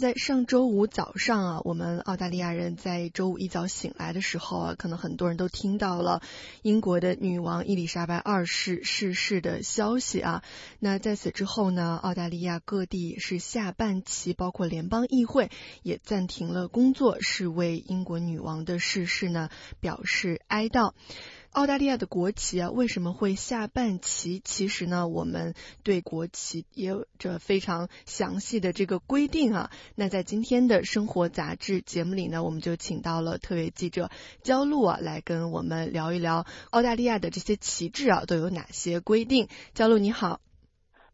[0.00, 6.22] 在上周五早上啊，我们澳大利亚人在周五一早醒来的时候啊，可能很多人都听到了
[6.62, 10.44] 英国的女王伊丽莎白二世逝世的消息啊。
[10.78, 15.50] 那在此之后呢，澳大利亚各地是下半旗，包括联邦议会
[15.82, 19.48] 也暂停了工作，是为英国女王的逝世呢
[19.80, 20.92] 表示哀悼。
[21.50, 24.40] 澳大利亚的国旗啊，为什么会下半旗？
[24.44, 29.70] 其实呢，我们对国旗也有着非常详细的这个规定啊。
[29.96, 34.10] 那在今天的生活杂志节目里呢，我们就请到了特约记者
[34.42, 39.48] 焦璐啊，来跟我们聊一聊澳大利亚的这些旗帜啊都有哪些规定。
[39.74, 40.40] 焦露你好。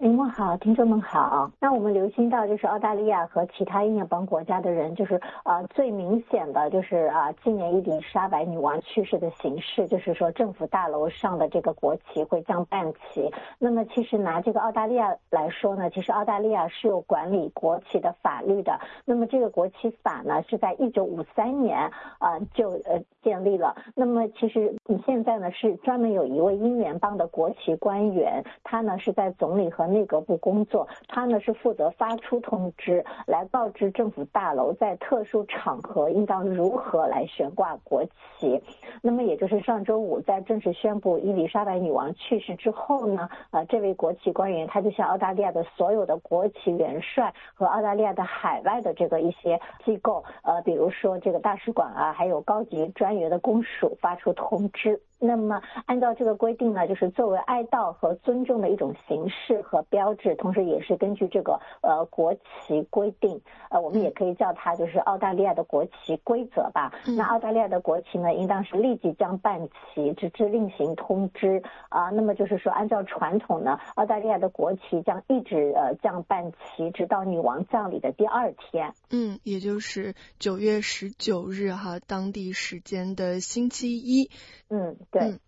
[0.00, 1.50] 您们好，听众们好。
[1.58, 13.28] 那我们留心到，就是澳大利亚和其他英联邦国家的人，就是呃最明显的就是啊，纪念伊丽莎白女王去世的形式，就是说政府大楼上的这个国旗会降半旗。
[13.58, 18.78] 那么其实拿这个澳大利亚来说呢，其实澳大利亚是有管理国旗的法律的。
[19.04, 23.74] 那么这个国旗法呢，是在一九五三年啊就呃建立了。
[23.96, 38.62] 那么其实你现在呢是专门有一位英联邦的国旗官员，他呢是在总理和内阁部工作，他呢是负责发出通知，来告知政府大楼在特殊场合应当如何来悬挂国旗。
[39.02, 55.00] 那么也就是上周五在正式宣布伊丽莎白女王去世之后呢，呃，这位国旗官员他就向澳大利亚的所有的国旗元帅和澳大利亚的海外的这个一些机构，呃，比如说这个大使馆啊，还有高级专员的公署发出通知。
[55.18, 66.92] 那么按照这个规定呢，就是作为哀悼和尊重的一种形式和标志，同时也是根据这个呃国旗规定，呃，我们也可以叫它就是澳大利亚的国旗规则吧。
[67.16, 72.10] 那澳大利亚的国旗呢，应当是立即将半旗，直至另行通知啊。
[72.10, 78.94] 那么就是说，按照传统呢，澳大利亚的国旗将一直呃降半旗，直到女王葬礼的第二天。
[79.10, 84.30] 嗯，也就是九月十九日哈，当地时间的星期一。
[84.70, 85.38] 嗯，对。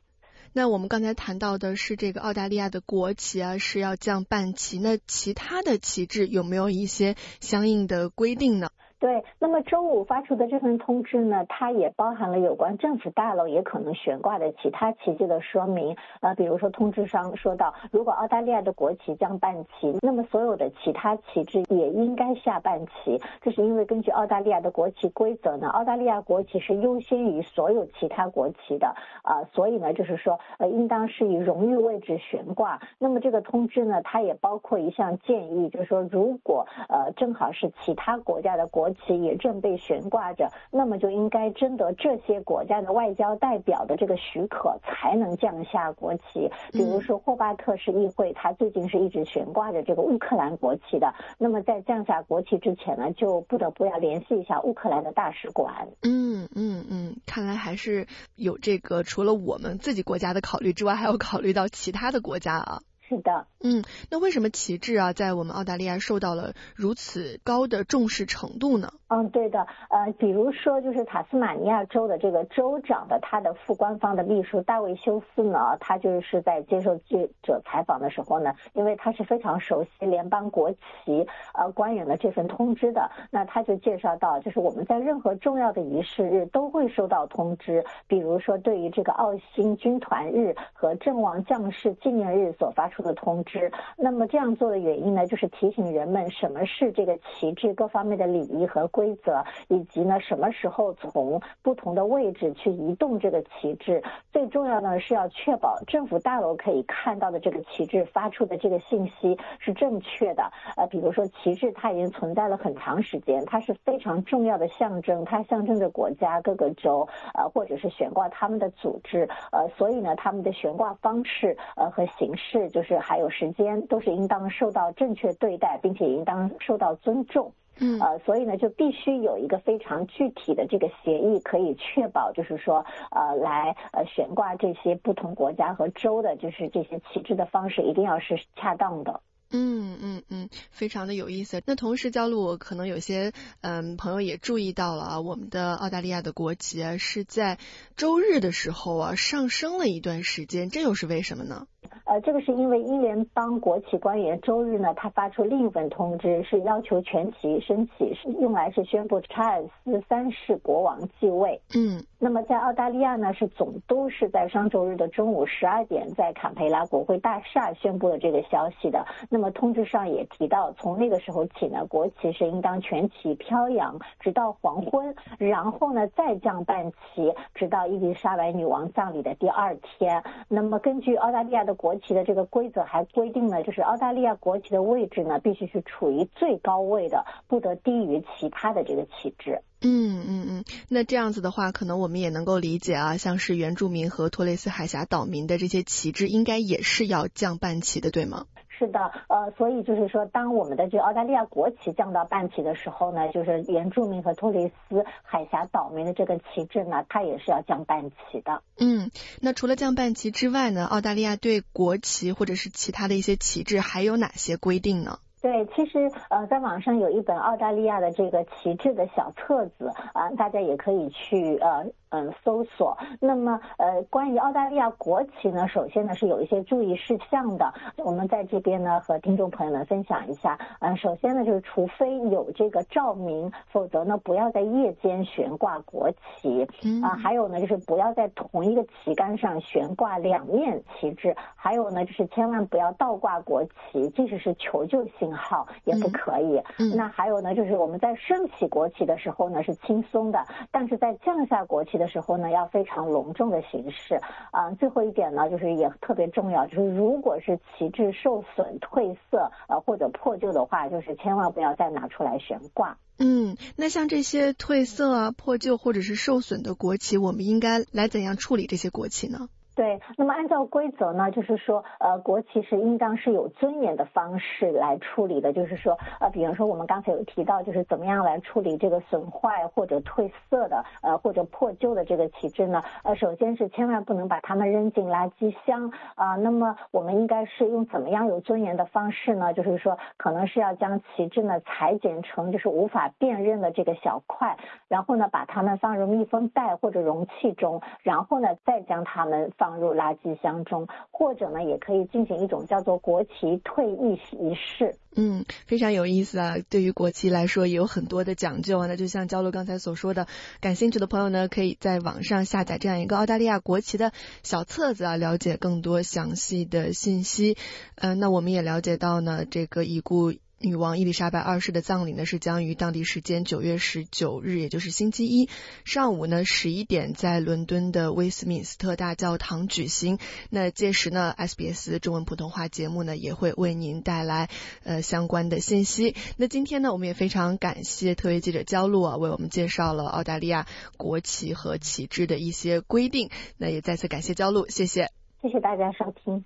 [0.53, 4.79] 那我们刚才谈到的是这个澳大利亚的国旗啊，是要降半旗。
[4.81, 8.71] 那其他的旗帜有没有一些相应的规定呢？
[9.01, 15.97] 对，那么周五发出的这份通知呢，它也包含了有关政府大楼也可能悬挂的其他旗帜的说明。
[16.21, 23.19] 呃，比如说通知上说到，如果澳大利亚的国旗降半旗，那么所有的其他旗帜也应该下半旗。
[23.41, 32.79] 这是因为根据澳大利亚的国旗规则呢，澳大利亚国旗是优先于所有其他国旗的啊，所以呢，就是说呃，应当是以荣誉位置悬挂。
[32.99, 46.51] 那么这个通知呢，它也包括一项建议，就是说如果呃正好是其他国家的国旗旗也正被悬挂着，那么就应该征得这些国家的外交代表的这个许可，才能降下国旗。
[46.73, 51.15] 比如说霍巴特市议会，它最近是一直悬挂着这个乌克兰国旗的。
[51.39, 55.89] 那么在降下国旗之前呢，就不得不要联系一下乌克兰的大使馆。
[56.03, 62.81] 嗯嗯嗯，看来还是有这个除了我们自己国家的考虑之外，还要考虑到其他的国家啊。
[63.11, 68.93] 是的，嗯，那为什么旗帜啊，在我们澳大利亚受到了如此高的重视程度呢？
[69.13, 98.89] 嗯，对的，呃，比如说就是塔斯马尼亚州的这个州长的他的副官方的秘书大卫休斯呢，他就是在接受记者采访的时候呢，因为他是非常熟悉联邦国旗呃官员的这份通知的，那他就介绍到，就是我们在任何重要的仪式日都会收到通知，比如说对于这个澳新军团日和阵亡将士纪念日所发出的通知，那么这样做的原因呢，就是提醒人们什么是这个旗帜各方面的礼仪和。
[99.01, 104.03] 规则以及呢，什么时候从不同的位置去移动这个旗帜？
[104.31, 110.43] 最重要呢是要确保政府大楼可以看到的这个旗帜发出的这个信息是正确的。
[110.77, 127.51] 呃，比如说旗帜它已经存在了很长时间，它是非常重要的象征，它象征着国家各个州呃或者是悬挂他们的组织呃，所以呢，他们的悬挂方式呃和形式就是还有时间都是应当受到正确对待，并且应当受到尊重。
[127.81, 139.23] 嗯，呃，所以呢，就必须有一个非常具体的这个协议，可以确保，就是说，呃，来呃悬挂这些不同国家和州的，就是这些旗帜的方式，一定要是恰当的。
[139.53, 141.61] 嗯嗯嗯，非常的有意思。
[141.67, 143.33] 那同时，焦露，我可能有些
[143.63, 147.59] 嗯朋友也注意到了啊，我们的澳大利亚的国旗啊是在
[147.97, 151.67] 周日的时候啊上升了一段时间，这又是为什么呢？
[152.11, 161.61] 呃，这个是因为英联邦国旗官员周日呢，他发出另一份通知，是要求全旗升起，是用来是宣布查尔斯三世国王继位。
[161.77, 169.07] 嗯，那么在澳大利亚呢，是总督是在上周日的中午十二点，在坎培拉国会大厦宣布了这个消息的。
[169.29, 180.21] 那么通知上也提到，从那个时候起呢，国旗是应当全旗飘扬，直到黄昏，然后呢再降半旗，直到伊丽莎白女王葬礼的第二天。
[180.49, 189.63] 那么根据澳大利亚的国旗的这个规则，还规定了，就是澳大利亚国旗的位置呢，必须是处于最高位的，不得低于其他的这个旗帜。
[189.83, 198.47] 嗯嗯嗯，那这样子的话，可能我们也能够理解啊，像是原住民和托雷斯海峡岛民的这些旗帜，应该也是要降半旗的，对吗？
[198.81, 208.63] 是的，呃，所以就是说，当我们的这澳大利亚国旗降到半旗的时候呢，就是原住民和托雷斯海峡岛民的这个旗帜呢，它也是要降半旗的。
[208.79, 209.11] 嗯，
[209.43, 215.19] 那除了降半旗之外呢，澳大利亚对国旗或者是其他的一些旗帜还有哪些规定呢？
[215.43, 222.97] 对，其实呃，在网上有一本澳大利亚的这个旗帜的小册子啊，大家也可以去呃嗯搜索。
[223.19, 230.59] 那么呃，关于澳大利亚国旗呢，首先呢是有一些注意事项的，我们在这边呢和听众朋友们分享一下。
[230.81, 236.63] 嗯，首先呢就是除非有这个照明，否则呢不要在夜间悬挂国旗。
[237.03, 241.35] 啊，还有呢就是不要在同一个旗杆上悬挂两面旗帜。
[241.57, 245.31] 还有呢就是千万不要倒挂国旗，即使是求救信。
[245.33, 246.61] 号也不可以。
[246.81, 254.19] 嗯那还有呢，就是我们在升起国旗的时候呢是轻松的，但是在降下国旗的时候呢要非常隆重的形式。
[254.51, 262.97] 啊，最后一点呢就是也特别重要，就是如果是旗帜受损、褪色呃或者破旧的话，就是千万不要再拿出来悬挂。
[263.19, 269.51] 嗯，那像这些褪色啊、破旧或者是受损的国旗，我们应该来怎样处理这些国旗呢？
[269.75, 275.53] 对，那么按照规则呢，就是说，呃，国旗是应当是有尊严的方式来处理的。
[275.53, 282.83] 就是说，呃，比方说我们刚才有提到，就是怎么样来处理这个损坏或者褪色的，呃，或者破旧的这个旗帜呢？
[283.05, 286.37] 呃，首先是千万不能把它们扔进垃圾箱啊。
[286.37, 289.55] 那么我们应该是用怎么样有尊严的方式呢？
[289.55, 294.57] 就是说，可能是要将旗帜呢裁剪成就是无法辨认的这个小块，
[294.89, 299.71] 然后呢把它们放入密封袋或者容器中，然后呢再将它们放。
[299.81, 304.97] 入垃圾箱中，或者呢，也可以进行一种叫做国旗退役仪式。
[305.15, 306.57] 嗯，非常有意思啊！
[306.69, 308.87] 对于国旗来说，也有很多的讲究啊。
[308.87, 310.27] 那就像焦露刚才所说的，
[310.61, 314.13] 感兴趣的朋友呢，可以在网上下载这样一个澳大利亚国旗的
[314.43, 317.57] 小册子啊，了解更多详细的信息。
[317.95, 320.33] 嗯，那我们也了解到呢，这个已故。
[320.63, 325.49] 女王伊丽莎白二世的葬礼呢，是将于当地时间九月十九日，也就是星期一
[325.87, 330.19] 上午呢十一点，在伦敦的威斯敏斯特大教堂举行。
[330.51, 334.51] 那届时呢，SBS 中文普通话节目呢也会为您带来
[334.85, 336.15] 呃相关的信息。
[336.37, 340.67] 那今天呢，我们也非常感谢特约记者焦露啊，为我们介绍了澳大利亚
[340.99, 343.31] 国旗和旗帜的一些规定。
[343.57, 345.09] 那也再次感谢焦露，谢谢，
[345.41, 346.45] 谢谢大家收听。